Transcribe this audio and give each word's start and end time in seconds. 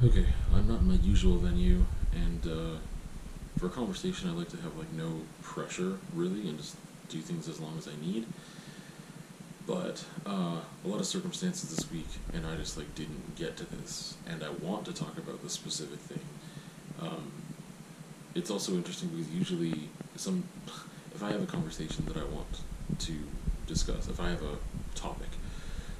Okay, 0.00 0.26
I'm 0.54 0.68
not 0.68 0.78
in 0.82 0.86
my 0.86 0.94
usual 0.94 1.38
venue, 1.38 1.84
and 2.12 2.46
uh, 2.46 2.78
for 3.58 3.66
a 3.66 3.68
conversation, 3.68 4.30
I 4.30 4.32
like 4.32 4.48
to 4.50 4.56
have 4.58 4.76
like 4.76 4.92
no 4.92 5.22
pressure 5.42 5.98
really, 6.14 6.48
and 6.48 6.56
just 6.56 6.76
do 7.08 7.18
things 7.18 7.48
as 7.48 7.58
long 7.58 7.76
as 7.76 7.88
I 7.88 8.00
need. 8.00 8.24
But 9.66 10.04
uh, 10.24 10.60
a 10.84 10.88
lot 10.88 11.00
of 11.00 11.06
circumstances 11.06 11.74
this 11.74 11.90
week, 11.90 12.06
and 12.32 12.46
I 12.46 12.54
just 12.54 12.78
like 12.78 12.94
didn't 12.94 13.34
get 13.34 13.56
to 13.56 13.64
this, 13.64 14.16
and 14.28 14.44
I 14.44 14.50
want 14.50 14.84
to 14.84 14.92
talk 14.92 15.18
about 15.18 15.42
this 15.42 15.54
specific 15.54 15.98
thing. 15.98 16.24
Um, 17.02 17.32
it's 18.36 18.52
also 18.52 18.74
interesting 18.74 19.08
because 19.08 19.28
usually 19.32 19.88
some, 20.14 20.44
if 21.12 21.24
I 21.24 21.32
have 21.32 21.42
a 21.42 21.46
conversation 21.46 22.04
that 22.04 22.16
I 22.16 22.24
want 22.24 22.60
to 23.00 23.14
discuss, 23.66 24.06
if 24.06 24.20
I 24.20 24.30
have 24.30 24.42
a 24.42 24.58
topic 24.94 25.30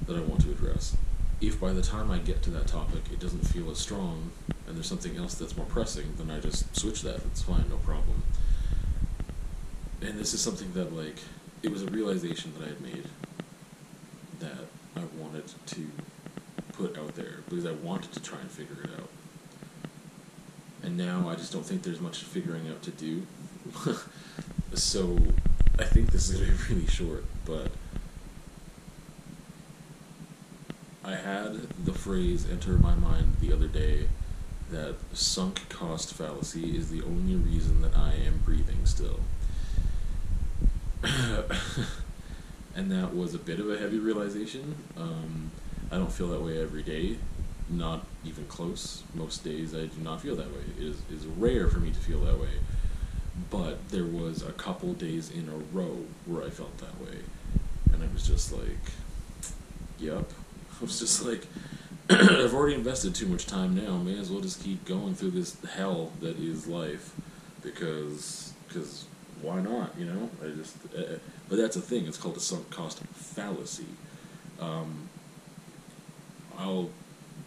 that 0.07 0.15
I 0.15 0.21
want 0.21 0.39
to 0.43 0.51
address, 0.51 0.95
if 1.41 1.59
by 1.59 1.71
the 1.71 1.81
time 1.81 2.11
I 2.11 2.17
get 2.17 2.41
to 2.43 2.49
that 2.51 2.67
topic 2.67 3.03
it 3.11 3.19
doesn't 3.19 3.47
feel 3.47 3.69
as 3.71 3.77
strong 3.77 4.31
and 4.67 4.75
there's 4.75 4.87
something 4.87 5.17
else 5.17 5.35
that's 5.35 5.55
more 5.55 5.65
pressing, 5.65 6.13
then 6.17 6.29
I 6.29 6.39
just 6.39 6.75
switch 6.77 7.01
that. 7.01 7.17
It's 7.27 7.41
fine, 7.41 7.65
no 7.69 7.77
problem. 7.77 8.23
And 10.01 10.17
this 10.17 10.33
is 10.33 10.41
something 10.41 10.71
that 10.73 10.93
like 10.95 11.17
it 11.63 11.71
was 11.71 11.83
a 11.83 11.87
realization 11.87 12.53
that 12.57 12.65
I 12.65 12.69
had 12.69 12.81
made 12.81 13.05
that 14.39 14.67
I 14.95 15.01
wanted 15.17 15.43
to 15.67 15.87
put 16.73 16.97
out 16.97 17.15
there 17.15 17.39
because 17.49 17.65
I 17.65 17.71
wanted 17.71 18.11
to 18.13 18.21
try 18.21 18.39
and 18.39 18.49
figure 18.49 18.83
it 18.83 18.89
out. 18.99 19.09
And 20.81 20.97
now 20.97 21.27
I 21.27 21.35
just 21.35 21.51
don't 21.51 21.65
think 21.65 21.83
there's 21.83 21.99
much 21.99 22.23
figuring 22.23 22.69
out 22.69 22.81
to 22.83 22.91
do. 22.91 23.25
so 24.73 25.17
I 25.77 25.83
think 25.83 26.11
this 26.11 26.29
is 26.29 26.37
going 26.37 26.57
to 26.57 26.63
be 26.67 26.73
really 26.73 26.87
short, 26.87 27.25
but 27.45 27.71
I 31.09 31.15
had 31.15 31.53
the 31.85 31.93
phrase 31.93 32.45
enter 32.49 32.73
my 32.73 32.93
mind 32.93 33.37
the 33.41 33.51
other 33.51 33.67
day 33.67 34.09
that 34.69 34.95
sunk 35.13 35.67
cost 35.67 36.13
fallacy 36.13 36.77
is 36.77 36.91
the 36.91 37.01
only 37.01 37.35
reason 37.35 37.81
that 37.81 37.97
I 37.97 38.13
am 38.13 38.41
breathing 38.45 38.85
still. 38.85 39.19
and 42.75 42.91
that 42.91 43.15
was 43.15 43.33
a 43.33 43.39
bit 43.39 43.59
of 43.59 43.71
a 43.71 43.79
heavy 43.79 43.97
realization. 43.97 44.75
Um, 44.97 45.49
I 45.91 45.95
don't 45.95 46.11
feel 46.11 46.27
that 46.27 46.41
way 46.41 46.61
every 46.61 46.83
day, 46.83 47.17
not 47.69 48.05
even 48.23 48.45
close. 48.45 49.01
Most 49.15 49.43
days 49.43 49.73
I 49.73 49.87
do 49.87 50.01
not 50.03 50.21
feel 50.21 50.35
that 50.35 50.51
way. 50.51 50.61
It 50.77 50.83
is, 50.83 51.01
is 51.11 51.25
rare 51.25 51.69
for 51.69 51.79
me 51.79 51.89
to 51.89 51.99
feel 51.99 52.19
that 52.25 52.39
way. 52.39 52.59
But 53.49 53.89
there 53.89 54.05
was 54.05 54.43
a 54.43 54.51
couple 54.51 54.93
days 54.93 55.31
in 55.31 55.49
a 55.49 55.75
row 55.75 56.05
where 56.27 56.43
I 56.45 56.51
felt 56.51 56.77
that 56.77 57.01
way. 57.01 57.17
And 57.93 58.03
I 58.03 58.07
was 58.13 58.27
just 58.27 58.53
like, 58.53 58.91
yep, 59.97 60.29
I 60.79 60.81
was 60.85 60.99
just 60.99 61.25
like, 61.25 61.45
I've 62.09 62.53
already 62.53 62.75
invested 62.75 63.15
too 63.15 63.27
much 63.27 63.45
time 63.45 63.75
now. 63.75 63.97
May 63.97 64.17
as 64.17 64.31
well 64.31 64.41
just 64.41 64.63
keep 64.63 64.85
going 64.85 65.13
through 65.15 65.31
this 65.31 65.57
hell 65.65 66.11
that 66.21 66.37
is 66.37 66.67
life, 66.67 67.13
because 67.61 68.53
because 68.67 69.05
why 69.41 69.61
not? 69.61 69.97
You 69.97 70.05
know, 70.05 70.29
I 70.43 70.49
just. 70.55 70.77
Uh, 70.95 71.17
but 71.47 71.57
that's 71.57 71.75
a 71.75 71.81
thing. 71.81 72.05
It's 72.05 72.17
called 72.17 72.37
a 72.37 72.39
sunk 72.39 72.69
cost 72.69 72.99
fallacy. 73.13 73.85
Um, 74.59 75.09
I'll, 76.57 76.89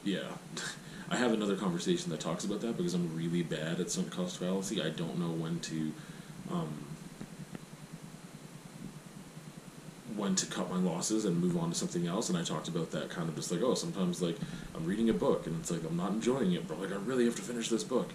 yeah. 0.05 0.29
I 1.11 1.17
have 1.17 1.33
another 1.33 1.57
conversation 1.57 2.11
that 2.11 2.21
talks 2.21 2.45
about 2.45 2.63
that 2.63 2.79
because 2.79 2.95
I'm 2.95 3.15
really 3.15 3.43
bad 3.43 3.81
at 3.81 3.91
sunk 3.91 4.11
cost 4.11 4.39
fallacy. 4.39 4.81
I 4.83 4.91
don't 4.91 5.19
know 5.19 5.31
when 5.31 5.61
to. 5.61 5.93
Um, 6.51 6.92
when 10.23 10.37
to 10.37 10.47
cut 10.47 10.71
my 10.71 10.77
losses 10.77 11.25
and 11.25 11.41
move 11.41 11.57
on 11.57 11.71
to 11.71 11.75
something 11.75 12.07
else. 12.07 12.29
And 12.29 12.39
I 12.39 12.45
talked 12.45 12.69
about 12.69 12.93
that 12.93 13.11
kind 13.11 13.29
of 13.29 13.35
just 13.35 13.51
like, 13.51 13.61
oh, 13.61 13.75
sometimes 13.75 14.23
like 14.23 14.37
I'm 14.75 14.87
reading 14.87 15.11
a 15.11 15.13
book 15.13 15.49
and 15.49 15.59
it's 15.59 15.71
like 15.71 15.83
I'm 15.85 15.97
not 15.97 16.13
enjoying 16.13 16.53
it, 16.53 16.69
but 16.69 16.81
like 16.81 16.93
I 16.93 16.97
really 16.97 17.25
have 17.25 17.35
to 17.37 17.43
finish 17.43 17.69
this 17.69 17.83
book. 17.83 18.09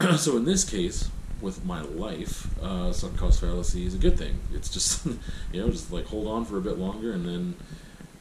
so 0.16 0.36
in 0.36 0.44
this 0.44 0.68
case, 0.68 1.08
with 1.40 1.64
my 1.64 1.80
life, 1.82 2.60
uh, 2.60 2.92
sunk 2.92 3.16
cost 3.16 3.40
fallacy 3.40 3.86
is 3.86 3.94
a 3.94 3.98
good 3.98 4.18
thing. 4.18 4.40
It's 4.52 4.68
just 4.68 5.06
you 5.52 5.62
know 5.62 5.70
just 5.70 5.92
like 5.92 6.06
hold 6.06 6.26
on 6.26 6.44
for 6.44 6.58
a 6.58 6.60
bit 6.60 6.76
longer 6.76 7.12
and 7.12 7.24
then 7.24 7.54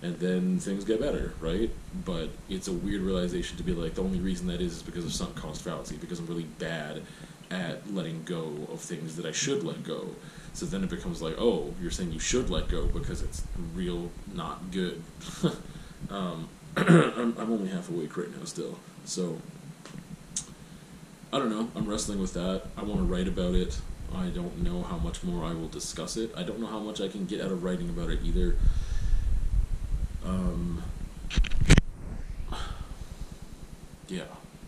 and 0.04 0.20
then 0.20 0.60
things 0.60 0.86
get 0.86 1.02
better, 1.02 1.34
right? 1.42 1.72
But 2.06 2.30
it's 2.50 2.68
a 2.68 2.72
weird 2.72 3.02
realization 3.02 3.58
to 3.58 3.64
be 3.64 3.74
like 3.74 3.96
the 3.96 4.04
only 4.04 4.20
reason 4.20 4.46
that 4.48 4.62
is 4.62 4.76
is 4.76 4.84
because 4.84 5.06
of 5.06 5.12
sunk 5.12 5.36
cost 5.36 5.64
fallacy 5.64 5.98
because 5.98 6.20
I'm 6.20 6.28
really 6.28 6.48
bad 6.60 7.02
at 7.50 7.94
letting 7.94 8.24
go 8.24 8.68
of 8.72 8.80
things 8.80 9.16
that 9.16 9.26
I 9.26 9.32
should 9.32 9.64
let 9.64 9.84
go. 9.84 10.08
So 10.54 10.66
then 10.66 10.84
it 10.84 10.90
becomes 10.90 11.22
like, 11.22 11.36
oh, 11.38 11.74
you're 11.82 11.92
saying 11.92 12.12
you 12.12 12.20
should 12.20 12.50
let 12.50 12.68
go 12.68 12.88
because 12.88 13.22
it's 13.22 13.44
real 13.76 14.10
not 14.34 14.72
good. 14.72 15.02
um, 16.10 16.50
I'm, 16.78 17.38
I'm 17.38 17.52
only 17.52 17.70
half 17.70 17.90
awake 17.90 18.18
right 18.18 18.36
now 18.38 18.44
still. 18.46 18.80
So 19.06 19.40
I 21.32 21.40
don't 21.40 21.50
know. 21.50 21.70
I'm 21.76 21.86
wrestling 21.86 22.20
with 22.20 22.34
that. 22.34 22.64
I 22.78 22.84
want 22.84 23.00
to 23.00 23.06
write 23.06 23.28
about 23.28 23.54
it. 23.54 23.80
I 24.16 24.28
don't 24.28 24.64
know 24.64 24.84
how 24.84 24.98
much 24.98 25.24
more 25.24 25.44
I 25.46 25.54
will 25.54 25.68
discuss 25.68 26.16
it. 26.18 26.32
I 26.36 26.44
don't 26.44 26.60
know 26.60 26.68
how 26.68 26.80
much 26.80 27.02
I 27.02 27.08
can 27.08 27.26
get 27.26 27.42
out 27.42 27.52
of 27.52 27.64
writing 27.64 27.90
about 27.90 28.10
it 28.10 28.20
either. 28.24 28.56
Um, 30.26 30.82
yeah, 34.08 34.24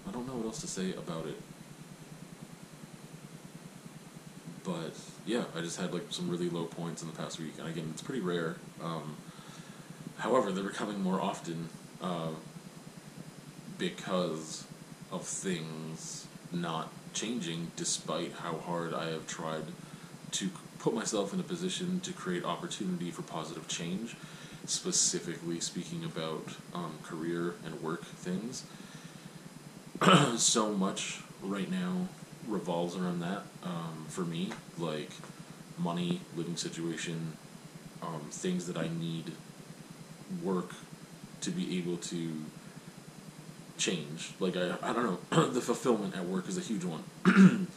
I 0.08 0.12
don't 0.12 0.28
know 0.28 0.34
what 0.34 0.48
else 0.48 0.62
to 0.62 0.68
say 0.68 0.94
about 0.94 1.26
it. 1.26 1.38
But 4.70 4.94
yeah, 5.26 5.46
I 5.56 5.62
just 5.62 5.80
had 5.80 5.94
like 5.94 6.04
some 6.12 6.30
really 6.30 6.48
low 6.48 6.66
points 6.66 7.02
in 7.02 7.10
the 7.10 7.16
past 7.16 7.40
week, 7.40 7.54
and 7.58 7.68
again, 7.68 7.90
it's 7.92 8.04
pretty 8.04 8.22
rare. 8.22 8.58
Um, 8.84 9.18
however, 10.20 10.52
they're 10.52 10.64
becoming 10.64 11.02
more 11.02 11.20
often 11.20 11.70
uh, 12.04 12.30
because 13.80 14.66
of 15.12 15.24
things 15.24 16.28
not 16.52 16.92
changing, 17.14 17.72
despite 17.76 18.34
how 18.34 18.58
hard 18.58 18.94
I 18.94 19.06
have 19.10 19.26
tried 19.26 19.64
to 20.34 20.50
put 20.78 20.94
myself 20.94 21.34
in 21.34 21.40
a 21.40 21.44
position 21.44 22.00
to 22.02 22.14
create 22.14 22.46
opportunity 22.46 23.10
for 23.10 23.24
positive 23.24 23.68
change. 23.68 24.16
Specifically, 24.66 25.60
speaking 25.60 26.04
about 26.04 26.58
um, 26.76 27.00
career 27.02 27.56
and 27.66 27.82
work 27.82 28.06
things. 28.06 28.66
so 30.38 30.72
much 30.74 31.22
right 31.42 31.72
now 31.72 32.08
revolves 32.48 32.96
around 32.96 33.20
that 33.20 33.44
um, 33.64 34.06
for 34.08 34.22
me, 34.22 34.52
like 34.78 35.12
money, 35.78 36.22
living 36.36 36.56
situation, 36.56 37.34
um, 38.02 38.28
things 38.32 38.68
that 38.68 38.78
I 38.78 38.88
need, 38.88 39.32
work 40.44 40.72
to 41.42 41.52
be 41.52 41.78
able 41.78 41.98
to 41.98 42.46
change. 43.78 44.32
Like 44.40 44.56
I, 44.58 44.76
I 44.82 44.94
don't 44.94 45.04
know, 45.32 45.46
the 45.50 45.62
fulfillment 45.62 46.16
at 46.16 46.26
work 46.26 46.48
is 46.48 46.58
a 46.58 46.62
huge 46.62 46.84
one. 46.84 47.04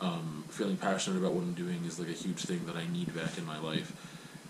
um, 0.00 0.44
feeling 0.48 0.76
passionate 0.76 1.18
about 1.18 1.32
what 1.32 1.42
I'm 1.42 1.54
doing 1.54 1.84
is 1.86 1.98
like 1.98 2.08
a 2.08 2.12
huge 2.12 2.40
thing 2.40 2.66
that 2.66 2.76
I 2.76 2.86
need 2.86 3.14
back 3.14 3.38
in 3.38 3.46
my 3.46 3.58
life. 3.58 3.92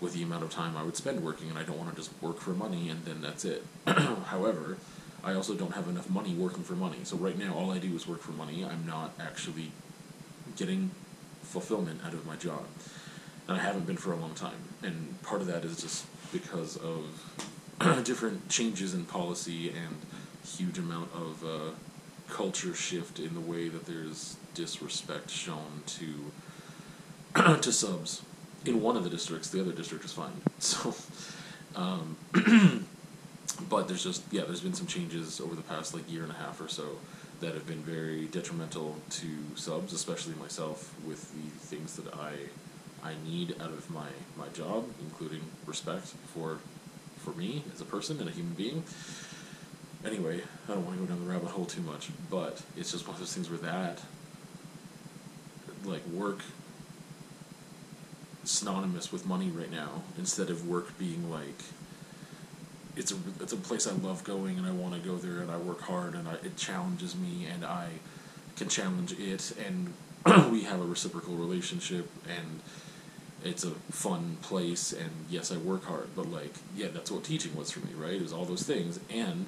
With 0.01 0.13
the 0.13 0.23
amount 0.23 0.43
of 0.43 0.49
time 0.49 0.75
I 0.75 0.83
would 0.83 0.97
spend 0.97 1.23
working, 1.23 1.49
and 1.49 1.57
I 1.57 1.63
don't 1.63 1.77
want 1.77 1.89
to 1.89 1.95
just 1.95 2.11
work 2.21 2.39
for 2.39 2.51
money 2.51 2.89
and 2.89 3.05
then 3.05 3.21
that's 3.21 3.45
it. 3.45 3.63
However, 3.87 4.77
I 5.25 5.33
also 5.33 5.55
don't 5.55 5.73
have 5.73 5.87
enough 5.87 6.07
money 6.07 6.35
working 6.35 6.63
for 6.63 6.73
money. 6.73 6.99
So 7.03 7.17
right 7.17 7.37
now, 7.37 7.55
all 7.55 7.71
I 7.71 7.79
do 7.79 7.93
is 7.95 8.07
work 8.07 8.21
for 8.21 8.31
money. 8.31 8.63
I'm 8.63 8.85
not 8.85 9.13
actually 9.19 9.71
getting 10.55 10.91
fulfillment 11.41 12.01
out 12.05 12.13
of 12.13 12.27
my 12.27 12.35
job, 12.35 12.63
and 13.47 13.57
I 13.57 13.61
haven't 13.61 13.87
been 13.87 13.97
for 13.97 14.13
a 14.13 14.15
long 14.15 14.35
time. 14.35 14.57
And 14.83 15.19
part 15.23 15.41
of 15.41 15.47
that 15.47 15.65
is 15.65 15.81
just 15.81 16.05
because 16.31 16.77
of 16.77 17.05
different 18.03 18.49
changes 18.49 18.93
in 18.93 19.05
policy 19.05 19.69
and 19.69 19.95
huge 20.45 20.77
amount 20.77 21.09
of 21.13 21.43
uh, 21.43 21.71
culture 22.29 22.75
shift 22.75 23.19
in 23.19 23.33
the 23.33 23.39
way 23.39 23.67
that 23.67 23.87
there's 23.87 24.37
disrespect 24.53 25.31
shown 25.31 25.81
to 25.87 27.57
to 27.61 27.71
subs 27.71 28.21
in 28.63 28.79
one 28.79 28.95
of 28.95 29.03
the 29.03 29.09
districts. 29.09 29.49
The 29.49 29.61
other 29.61 29.71
district 29.71 30.05
is 30.05 30.13
fine. 30.13 30.41
So, 30.59 30.95
um, 31.75 32.15
but 33.69 33.87
there's 33.87 34.03
just 34.03 34.23
yeah, 34.31 34.43
there's 34.43 34.61
been 34.61 34.73
some 34.73 34.87
changes 34.87 35.39
over 35.39 35.55
the 35.55 35.61
past 35.61 35.93
like 35.93 36.11
year 36.11 36.23
and 36.23 36.31
a 36.31 36.35
half 36.35 36.61
or 36.61 36.67
so 36.67 36.97
that 37.41 37.53
have 37.53 37.67
been 37.67 37.83
very 37.83 38.25
detrimental 38.25 38.95
to 39.09 39.27
subs, 39.55 39.93
especially 39.93 40.33
myself, 40.35 40.93
with 41.05 41.31
the 41.33 41.49
things 41.65 41.95
that 41.97 42.13
I 42.13 42.33
I 43.03 43.13
need 43.25 43.55
out 43.61 43.71
of 43.71 43.89
my 43.89 44.07
my 44.37 44.47
job, 44.49 44.85
including 45.01 45.41
respect 45.65 46.07
for 46.33 46.59
for 47.17 47.31
me 47.31 47.63
as 47.73 47.81
a 47.81 47.85
person 47.85 48.19
and 48.19 48.29
a 48.29 48.31
human 48.31 48.53
being. 48.53 48.83
Anyway, 50.05 50.41
I 50.69 50.73
don't 50.73 50.85
want 50.85 50.99
to 50.99 51.05
go 51.05 51.11
down 51.11 51.25
the 51.25 51.31
rabbit 51.31 51.49
hole 51.49 51.65
too 51.65 51.81
much, 51.81 52.09
but 52.29 52.61
it's 52.77 52.91
just 52.91 53.07
one 53.07 53.15
of 53.15 53.19
those 53.19 53.33
things 53.33 53.49
where 53.49 53.59
that 53.59 54.01
like 55.83 56.05
work 56.07 56.39
synonymous 58.43 59.11
with 59.11 59.25
money 59.25 59.49
right 59.49 59.71
now 59.71 60.03
instead 60.17 60.49
of 60.49 60.67
work 60.67 60.97
being 60.97 61.29
like 61.31 61.63
it's 62.95 63.11
a 63.11 63.15
it's 63.39 63.53
a 63.53 63.57
place 63.57 63.87
I 63.87 63.91
love 63.91 64.23
going 64.23 64.57
and 64.57 64.65
I 64.65 64.71
want 64.71 64.93
to 64.93 64.99
go 64.99 65.17
there 65.17 65.41
and 65.41 65.51
I 65.51 65.57
work 65.57 65.81
hard 65.81 66.15
and 66.15 66.27
I, 66.27 66.33
it 66.35 66.57
challenges 66.57 67.15
me 67.15 67.47
and 67.51 67.65
I 67.65 67.89
can 68.55 68.69
challenge 68.69 69.13
it 69.19 69.53
and 69.65 69.93
we 70.51 70.63
have 70.63 70.79
a 70.79 70.85
reciprocal 70.85 71.35
relationship 71.35 72.09
and 72.27 72.61
it's 73.43 73.63
a 73.63 73.71
fun 73.91 74.37
place 74.41 74.93
and 74.93 75.09
yes 75.29 75.51
I 75.51 75.57
work 75.57 75.85
hard 75.85 76.09
but 76.15 76.31
like 76.31 76.55
yeah 76.75 76.87
that's 76.93 77.11
what 77.11 77.23
teaching 77.23 77.55
was 77.55 77.71
for 77.71 77.79
me 77.81 77.93
right 77.95 78.13
it 78.13 78.21
was 78.21 78.33
all 78.33 78.45
those 78.45 78.63
things 78.63 78.99
and 79.09 79.45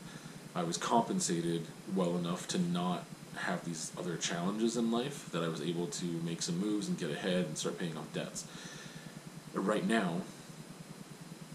I 0.56 0.64
was 0.64 0.78
compensated 0.78 1.66
well 1.96 2.18
enough 2.18 2.48
to 2.50 2.60
not 2.60 3.06
have 3.38 3.64
these 3.66 3.92
other 3.98 4.18
challenges 4.18 4.76
in 4.76 4.92
life 4.92 5.30
that 5.32 5.44
I 5.44 5.48
was 5.48 5.62
able 5.62 5.88
to 5.88 6.06
make 6.06 6.42
some 6.42 6.60
moves 6.60 6.88
and 6.88 6.98
get 6.98 7.12
ahead 7.12 7.46
and 7.46 7.58
start 7.58 7.78
paying 7.78 7.96
off 7.98 8.12
debts. 8.14 8.46
Right 9.54 9.88
now, 9.88 10.22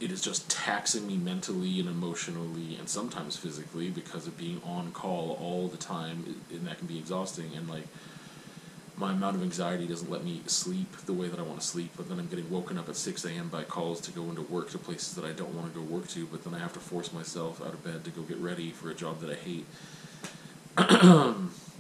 it 0.02 0.10
is 0.10 0.20
just 0.20 0.50
taxing 0.50 1.06
me 1.06 1.16
mentally 1.16 1.78
and 1.78 1.88
emotionally 1.88 2.76
and 2.76 2.88
sometimes 2.88 3.36
physically 3.36 3.88
because 3.88 4.26
of 4.26 4.36
being 4.36 4.60
on 4.64 4.90
call 4.90 5.38
all 5.40 5.68
the 5.68 5.76
time 5.76 6.42
and 6.50 6.66
that 6.66 6.78
can 6.78 6.86
be 6.88 6.98
exhausting 6.98 7.52
and 7.56 7.68
like 7.68 7.84
my 8.96 9.12
amount 9.12 9.36
of 9.36 9.42
anxiety 9.42 9.86
doesn't 9.86 10.10
let 10.10 10.24
me 10.24 10.42
sleep 10.46 10.96
the 11.06 11.12
way 11.12 11.28
that 11.28 11.38
I 11.38 11.42
want 11.42 11.60
to 11.60 11.66
sleep, 11.66 11.92
but 11.96 12.08
then 12.08 12.18
I'm 12.18 12.28
getting 12.28 12.50
woken 12.50 12.78
up 12.78 12.88
at 12.88 12.96
6 12.96 13.24
a.m. 13.24 13.48
by 13.48 13.64
calls 13.64 14.00
to 14.02 14.12
go 14.12 14.24
into 14.24 14.42
work 14.42 14.70
to 14.70 14.78
places 14.78 15.14
that 15.14 15.24
I 15.24 15.32
don't 15.32 15.54
want 15.54 15.72
to 15.72 15.80
go 15.80 15.84
work 15.84 16.08
to, 16.08 16.26
but 16.26 16.44
then 16.44 16.54
I 16.54 16.58
have 16.58 16.74
to 16.74 16.78
force 16.78 17.12
myself 17.12 17.60
out 17.60 17.72
of 17.72 17.82
bed 17.82 18.04
to 18.04 18.10
go 18.10 18.22
get 18.22 18.36
ready 18.36 18.70
for 18.70 18.90
a 18.90 18.94
job 18.94 19.20
that 19.20 19.30
I 19.30 19.34
hate. 19.34 19.66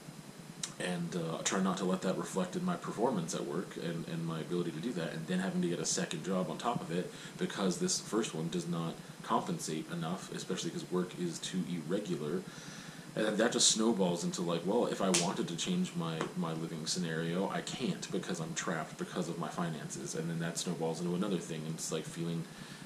and 0.82 1.16
uh, 1.16 1.38
try 1.44 1.60
not 1.60 1.76
to 1.78 1.84
let 1.84 2.02
that 2.02 2.18
reflect 2.18 2.56
in 2.56 2.64
my 2.64 2.76
performance 2.76 3.34
at 3.34 3.44
work 3.46 3.76
and, 3.76 4.06
and 4.08 4.26
my 4.26 4.40
ability 4.40 4.70
to 4.72 4.80
do 4.80 4.92
that, 4.92 5.12
and 5.12 5.26
then 5.26 5.38
having 5.38 5.62
to 5.62 5.68
get 5.68 5.78
a 5.78 5.86
second 5.86 6.24
job 6.24 6.50
on 6.50 6.58
top 6.58 6.80
of 6.80 6.90
it 6.90 7.10
because 7.38 7.78
this 7.78 8.00
first 8.00 8.34
one 8.34 8.48
does 8.48 8.68
not 8.68 8.94
compensate 9.22 9.90
enough, 9.92 10.32
especially 10.34 10.70
because 10.70 10.90
work 10.90 11.18
is 11.18 11.38
too 11.38 11.62
irregular. 11.70 12.42
And 13.14 13.36
that 13.36 13.52
just 13.52 13.68
snowballs 13.70 14.24
into 14.24 14.40
like 14.40 14.62
well 14.64 14.86
if 14.86 15.02
i 15.02 15.10
wanted 15.22 15.46
to 15.48 15.56
change 15.56 15.92
my 15.94 16.18
my 16.38 16.54
living 16.54 16.86
scenario 16.86 17.46
i 17.50 17.60
can't 17.60 18.10
because 18.10 18.40
i'm 18.40 18.54
trapped 18.54 18.96
because 18.96 19.28
of 19.28 19.38
my 19.38 19.48
finances. 19.48 20.14
And 20.14 20.30
then 20.30 20.38
that 20.38 20.56
snowballs 20.56 21.00
into 21.00 21.14
another 21.14 21.36
thing 21.36 21.60
and 21.66 21.74
it's 21.74 21.92
like 21.92 22.04
feeling 22.04 22.44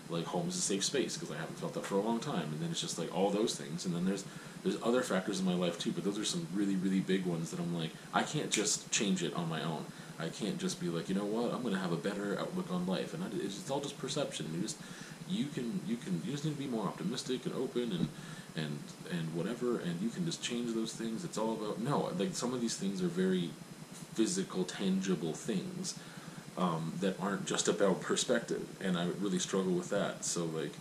like 0.08 0.24
home 0.24 0.48
is 0.48 0.56
a 0.56 0.60
safe 0.60 0.84
space 0.84 1.16
because 1.16 1.32
i 1.32 1.38
haven't 1.38 1.58
felt 1.58 1.74
that 1.74 1.86
for 1.86 1.94
a 1.94 2.00
long 2.00 2.18
time. 2.18 2.48
And 2.52 2.60
then 2.60 2.70
it's 2.72 2.80
just 2.80 2.98
like 2.98 3.14
all 3.16 3.30
those 3.30 3.54
things. 3.54 3.86
And 3.86 3.94
then 3.94 4.04
there's 4.04 4.24
there's 4.66 4.82
other 4.82 5.02
factors 5.02 5.40
in 5.40 5.46
my 5.46 5.54
life 5.54 5.78
too 5.78 5.92
but 5.92 6.04
those 6.04 6.18
are 6.18 6.24
some 6.24 6.46
really 6.52 6.76
really 6.76 7.00
big 7.00 7.24
ones 7.24 7.50
that 7.50 7.60
i'm 7.60 7.76
like 7.76 7.90
i 8.12 8.22
can't 8.22 8.50
just 8.50 8.90
change 8.90 9.22
it 9.22 9.34
on 9.34 9.48
my 9.48 9.62
own. 9.62 9.84
I 10.18 10.28
can't 10.28 10.58
just 10.58 10.80
be 10.80 10.88
like 10.88 11.08
you 11.08 11.14
know 11.14 11.24
what? 11.24 11.52
I'm 11.52 11.62
to 11.62 11.78
have 11.78 11.92
a 11.92 11.96
better 11.96 12.38
outlook 12.38 12.70
on 12.70 12.86
life. 12.86 13.12
And 13.14 13.22
I, 13.22 13.26
it's, 13.34 13.58
it's 13.60 13.70
all 13.70 13.80
just 13.80 13.98
perception. 13.98 14.50
You 14.54 14.62
just 14.62 14.78
you 15.28 15.46
can 15.46 15.80
you 15.86 15.96
can 15.96 16.22
you 16.24 16.32
just 16.32 16.44
need 16.44 16.52
to 16.52 16.58
be 16.58 16.66
more 16.66 16.86
optimistic 16.86 17.44
and 17.46 17.54
open 17.54 17.92
and 17.92 18.08
and 18.56 18.78
and 19.10 19.34
whatever 19.34 19.78
and 19.78 20.00
you 20.00 20.08
can 20.08 20.24
just 20.24 20.42
change 20.42 20.74
those 20.74 20.92
things. 20.92 21.24
It's 21.24 21.36
all 21.36 21.52
about 21.52 21.80
no 21.80 22.10
like 22.18 22.34
some 22.34 22.54
of 22.54 22.60
these 22.60 22.76
things 22.76 23.02
are 23.02 23.08
very 23.08 23.50
physical 24.14 24.64
tangible 24.64 25.32
things 25.32 25.98
um, 26.56 26.94
that 27.00 27.20
aren't 27.20 27.44
just 27.44 27.68
about 27.68 28.00
perspective. 28.00 28.66
And 28.80 28.96
i 28.96 29.08
really 29.20 29.38
struggle 29.38 29.72
with 29.72 29.90
that. 29.90 30.24
So 30.24 30.44
like 30.44 30.72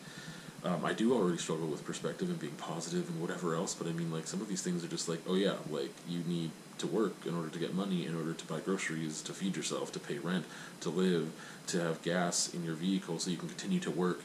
um, 0.66 0.84
I 0.84 0.94
do 0.94 1.14
already 1.14 1.38
struggle 1.38 1.68
with 1.68 1.86
perspective 1.86 2.30
and 2.30 2.40
being 2.40 2.56
positive 2.56 3.08
and 3.08 3.22
whatever 3.22 3.56
else, 3.56 3.76
but 3.76 3.88
I 3.88 3.92
mean, 3.92 4.12
like, 4.12 4.26
some 4.26 4.42
of 4.42 4.48
these 4.48 4.64
things 4.64 4.84
are 4.84 4.88
just 4.88 5.08
like, 5.08 5.20
oh 5.28 5.36
yeah, 5.36 5.56
like, 5.70 5.92
you 6.10 6.22
need 6.28 6.50
to 6.80 6.88
work 6.88 7.14
in 7.26 7.36
order 7.36 7.50
to 7.50 7.60
get 7.60 7.74
money, 7.74 8.06
in 8.06 8.16
order 8.16 8.34
to 8.34 8.46
buy 8.46 8.60
groceries, 8.60 9.22
to 9.22 9.32
feed 9.32 9.56
yourself, 9.56 9.92
to 9.94 10.00
pay 10.00 10.18
rent, 10.18 10.46
to 10.82 10.90
live, 10.90 11.32
to 11.68 11.80
have 11.80 12.02
gas 12.02 12.54
in 12.54 12.66
your 12.66 12.76
vehicle 12.76 13.20
so 13.20 13.30
you 13.30 13.38
can 13.38 13.48
continue 13.48 13.80
to 13.80 13.92
work, 13.92 14.22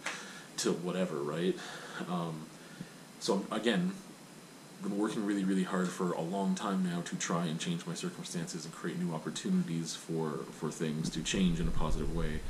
to 0.57 0.73
whatever, 0.73 1.17
right? 1.17 1.57
Um, 2.09 2.47
so 3.21 3.45
again, 3.53 3.93
been 4.83 4.97
working 4.97 5.27
really, 5.27 5.45
really 5.45 5.65
hard 5.65 5.89
for 5.89 6.13
a 6.13 6.23
long 6.23 6.55
time 6.55 6.83
now 6.83 7.03
to 7.03 7.17
try 7.17 7.45
and 7.45 7.61
change 7.61 7.87
my 7.87 7.95
circumstances 7.95 8.65
and 8.65 8.73
create 8.73 8.99
new 8.99 9.15
opportunities 9.15 9.95
for 9.95 10.41
for 10.59 10.71
things 10.71 11.11
to 11.11 11.23
change 11.23 11.61
in 11.61 11.69
a 11.69 11.71
positive 11.71 12.17
way, 12.17 12.41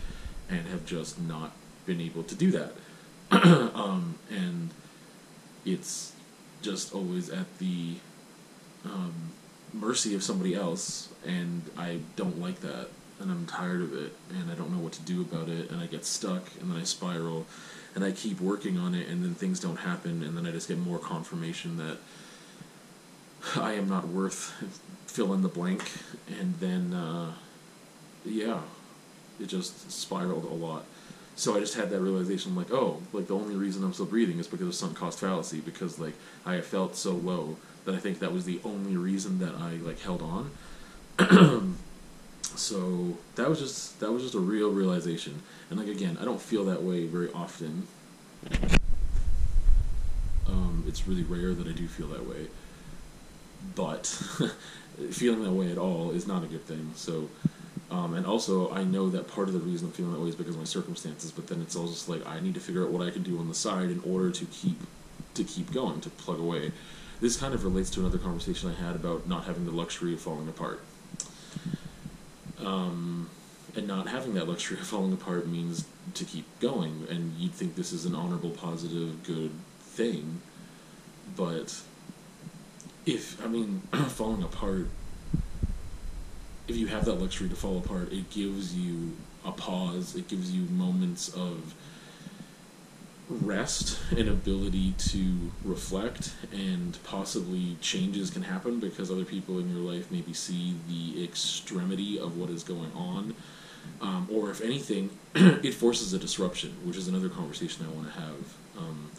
and 0.48 0.68
have 0.68 0.86
just 0.86 1.20
not 1.20 1.52
been 1.86 2.00
able 2.00 2.22
to 2.22 2.36
do 2.36 2.52
that. 2.52 2.72
um, 3.74 4.16
and 4.30 4.70
it's 5.64 6.12
just 6.62 6.94
always 6.94 7.30
at 7.30 7.58
the 7.58 7.96
um, 8.84 9.32
mercy 9.72 10.14
of 10.14 10.22
somebody 10.22 10.54
else, 10.54 11.08
and 11.26 11.62
I 11.76 12.00
don't 12.16 12.40
like 12.40 12.60
that, 12.60 12.88
and 13.20 13.30
I'm 13.30 13.46
tired 13.46 13.82
of 13.82 13.94
it, 13.94 14.14
and 14.30 14.50
I 14.50 14.54
don't 14.54 14.72
know 14.72 14.82
what 14.82 14.92
to 14.94 15.02
do 15.02 15.20
about 15.20 15.48
it, 15.48 15.70
and 15.70 15.80
I 15.80 15.86
get 15.86 16.04
stuck, 16.04 16.44
and 16.60 16.70
then 16.70 16.80
I 16.80 16.84
spiral 16.84 17.46
and 17.94 18.04
I 18.04 18.12
keep 18.12 18.40
working 18.40 18.78
on 18.78 18.94
it, 18.94 19.08
and 19.08 19.24
then 19.24 19.34
things 19.34 19.58
don't 19.58 19.78
happen, 19.78 20.22
and 20.22 20.36
then 20.36 20.46
I 20.46 20.52
just 20.52 20.68
get 20.68 20.78
more 20.78 20.98
confirmation 20.98 21.76
that 21.78 21.98
I 23.56 23.72
am 23.72 23.88
not 23.88 24.08
worth 24.08 24.52
fill 25.06 25.32
in 25.34 25.42
the 25.42 25.48
blank, 25.48 25.90
and 26.40 26.54
then 26.60 26.94
uh, 26.94 27.32
yeah, 28.24 28.60
it 29.40 29.46
just 29.46 29.90
spiraled 29.90 30.44
a 30.44 30.54
lot. 30.54 30.84
So 31.40 31.56
I 31.56 31.60
just 31.60 31.74
had 31.74 31.88
that 31.88 32.00
realization, 32.00 32.54
like, 32.54 32.70
oh, 32.70 33.00
like 33.14 33.26
the 33.26 33.34
only 33.34 33.54
reason 33.54 33.82
I'm 33.82 33.94
still 33.94 34.04
breathing 34.04 34.38
is 34.38 34.46
because 34.46 34.68
of 34.68 34.74
sunk 34.74 34.98
cost 34.98 35.18
fallacy, 35.20 35.60
because 35.60 35.98
like 35.98 36.12
I 36.44 36.60
felt 36.60 36.96
so 36.96 37.12
low 37.12 37.56
that 37.86 37.94
I 37.94 37.98
think 37.98 38.18
that 38.18 38.30
was 38.30 38.44
the 38.44 38.60
only 38.62 38.94
reason 38.98 39.38
that 39.38 39.54
I 39.54 39.76
like 39.76 40.00
held 40.00 40.20
on. 40.20 40.50
so 42.42 43.16
that 43.36 43.48
was 43.48 43.58
just 43.58 44.00
that 44.00 44.12
was 44.12 44.22
just 44.22 44.34
a 44.34 44.38
real 44.38 44.70
realization. 44.70 45.40
And 45.70 45.78
like 45.78 45.88
again 45.88 46.18
i 46.20 46.26
don't 46.26 46.42
feel 46.42 46.66
that 46.66 46.82
way 46.82 47.06
very 47.06 47.32
often. 47.32 47.86
Um, 50.46 50.84
it's 50.86 51.08
really 51.08 51.22
rare 51.22 51.54
that 51.54 51.66
i 51.66 51.72
do 51.72 51.88
feel 51.88 52.08
that 52.08 52.28
way. 52.28 52.48
But 53.74 54.04
feeling 55.10 55.42
that 55.44 55.52
way 55.52 55.72
at 55.72 55.78
all 55.78 56.10
is 56.10 56.26
not 56.26 56.44
a 56.44 56.46
good 56.46 56.66
thing. 56.66 56.90
So 56.96 57.30
um, 57.90 58.14
and 58.14 58.26
also 58.26 58.70
i 58.72 58.82
know 58.84 59.08
that 59.08 59.28
part 59.28 59.48
of 59.48 59.54
the 59.54 59.60
reason 59.60 59.88
i'm 59.88 59.92
feeling 59.92 60.12
that 60.12 60.20
way 60.20 60.28
is 60.28 60.36
because 60.36 60.54
of 60.54 60.60
my 60.60 60.64
circumstances 60.64 61.30
but 61.30 61.46
then 61.46 61.60
it's 61.60 61.76
all 61.76 61.88
just 61.88 62.08
like 62.08 62.26
i 62.26 62.40
need 62.40 62.54
to 62.54 62.60
figure 62.60 62.84
out 62.84 62.90
what 62.90 63.06
i 63.06 63.10
can 63.10 63.22
do 63.22 63.38
on 63.38 63.48
the 63.48 63.54
side 63.54 63.90
in 63.90 64.00
order 64.04 64.30
to 64.30 64.44
keep 64.46 64.78
to 65.34 65.44
keep 65.44 65.72
going 65.72 66.00
to 66.00 66.10
plug 66.10 66.38
away. 66.38 66.72
This 67.20 67.36
kind 67.36 67.54
of 67.54 67.64
relates 67.64 67.90
to 67.90 68.00
another 68.00 68.18
conversation 68.18 68.70
i 68.70 68.74
had 68.74 68.96
about 68.96 69.28
not 69.28 69.44
having 69.44 69.64
the 69.64 69.72
luxury 69.72 70.14
of 70.14 70.20
falling 70.20 70.48
apart. 70.48 70.82
Um, 72.58 73.30
and 73.76 73.86
not 73.86 74.08
having 74.08 74.34
that 74.34 74.48
luxury 74.48 74.78
of 74.78 74.86
falling 74.86 75.12
apart 75.12 75.46
means 75.46 75.86
to 76.14 76.24
keep 76.24 76.46
going, 76.60 77.06
and 77.08 77.34
you'd 77.38 77.52
think 77.52 77.76
this 77.76 77.92
is 77.92 78.04
an 78.04 78.14
honorable, 78.14 78.50
positive, 78.50 79.22
good 79.22 79.52
thing, 79.80 80.40
but 81.36 81.80
if 83.06 83.42
I 83.44 83.48
mean 83.48 83.82
falling 84.08 84.42
apart, 84.42 84.88
if 86.68 86.76
you 86.76 86.86
have 86.88 87.04
that 87.06 87.14
luxury 87.14 87.48
to 87.48 87.56
fall 87.56 87.78
apart, 87.78 88.12
it 88.12 88.30
gives 88.30 88.74
you 88.74 89.16
a 89.44 89.52
pause. 89.52 90.14
It 90.14 90.28
gives 90.28 90.52
you 90.52 90.62
moments 90.70 91.28
of 91.28 91.74
rest 93.30 93.98
and 94.10 94.28
ability 94.28 94.92
to 94.98 95.52
reflect 95.64 96.34
and 96.52 96.98
possibly 97.04 97.76
changes 97.80 98.28
can 98.28 98.42
happen 98.42 98.80
because 98.80 99.10
other 99.10 99.24
people 99.24 99.58
in 99.60 99.70
your 99.70 99.78
life 99.78 100.10
maybe 100.10 100.32
see 100.32 100.74
the 100.88 101.22
extremity 101.22 102.18
of 102.18 102.36
what 102.36 102.50
is 102.50 102.64
going 102.64 102.90
on 102.92 103.34
um, 104.00 104.28
or 104.32 104.50
if 104.50 104.60
anything 104.60 105.10
it 105.34 105.72
forces 105.72 106.12
a 106.12 106.18
disruption 106.18 106.74
which 106.84 106.96
is 106.96 107.06
another 107.06 107.28
conversation 107.28 107.86
i 107.86 107.94
want 107.94 108.12
to 108.12 108.20
have 108.20 108.54
um, 108.76 109.10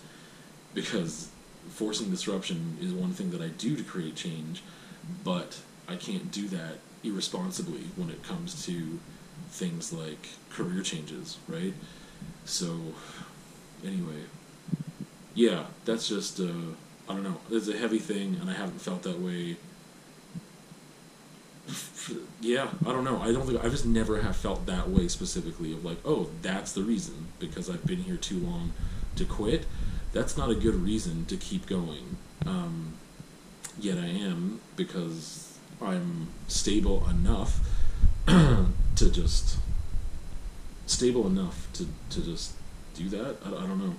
because 0.74 1.30
forcing 1.70 2.10
disruption 2.10 2.78
is 2.82 2.92
one 2.92 3.14
thing 3.14 3.32
that 3.32 3.42
i 3.42 3.48
do 3.48 3.78
to 3.78 3.84
create 3.84 4.16
change 4.16 4.62
but 5.24 5.58
i 5.88 5.96
can't 5.96 6.32
do 6.32 6.50
that 6.50 6.80
irresponsibly 7.04 7.86
when 7.96 8.10
it 8.10 8.24
comes 8.24 8.66
to 8.66 9.00
things 9.50 9.92
like 9.92 10.30
career 10.50 10.82
changes 10.82 11.38
right 11.48 11.74
so 12.46 12.80
anyway, 13.86 14.24
yeah, 15.34 15.66
that's 15.86 16.08
just 16.08 16.40
uh, 16.40 16.74
I 17.08 17.14
don't 17.14 17.24
know. 17.24 17.38
It's 17.50 17.68
a 17.68 17.78
heavy 17.78 18.00
thing, 18.00 18.38
and 18.40 18.50
I 18.50 18.54
haven't 18.54 18.80
felt 18.80 19.04
that 19.04 19.20
way. 19.20 19.58
Yeah, 22.42 22.70
I 22.84 22.92
don't 22.92 23.04
know. 23.04 23.22
I 23.22 23.32
don't 23.32 23.46
think 23.46 23.64
I 23.64 23.70
just 23.70 23.86
never 23.86 24.20
have 24.20 24.36
felt 24.36 24.66
that 24.66 24.90
way 24.90 25.08
specifically 25.08 25.74
of 25.74 25.86
like, 25.86 26.00
oh, 26.04 26.32
that's 26.42 26.72
the 26.72 26.82
reason 26.82 27.28
because 27.38 27.70
I've 27.70 27.86
been 27.86 28.00
here 28.00 28.18
too 28.18 28.40
long 28.40 28.74
to 29.16 29.26
quit. 29.26 29.68
That's 30.12 30.36
not 30.36 30.50
a 30.50 30.56
good 30.56 30.74
reason 30.74 31.26
to 31.26 31.38
keep 31.38 31.68
going. 31.68 32.18
Um, 32.48 32.94
yet 33.80 34.00
I 34.00 34.08
am 34.08 34.60
because 34.76 35.51
I'm 35.82 36.28
stable 36.48 37.08
enough 37.10 37.60
to 38.28 39.12
just 39.12 39.58
stable 40.86 41.28
enough 41.28 41.68
to 41.74 41.88
to 42.12 42.22
just 42.22 42.54
do 42.96 43.10
that. 43.10 43.38
I, 43.46 43.50
I 43.50 43.68
don't 43.68 43.80
know. 43.80 43.96